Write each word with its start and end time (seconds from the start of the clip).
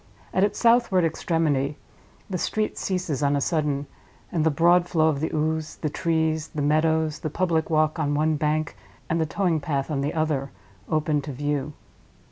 At 0.33 0.43
its 0.43 0.57
southward 0.57 1.05
extremity 1.05 1.77
the 2.27 2.39
street 2.39 2.75
ceases 2.75 3.21
on 3.21 3.35
a 3.35 3.39
sudden, 3.39 3.85
and 4.31 4.43
the 4.43 4.49
broad 4.49 4.89
flow 4.89 5.09
of 5.09 5.19
the 5.19 5.31
Ouse, 5.31 5.75
the 5.75 5.91
trees, 5.91 6.47
the 6.47 6.61
meadows, 6.63 7.19
the 7.19 7.29
public 7.29 7.69
walk 7.69 7.99
on 7.99 8.15
one 8.15 8.35
bank 8.35 8.75
and 9.11 9.21
the 9.21 9.27
towing 9.29 9.59
path 9.59 9.91
on 9.91 10.01
the 10.01 10.15
other, 10.15 10.49
open 10.89 11.21
to 11.21 11.31
view. 11.31 11.73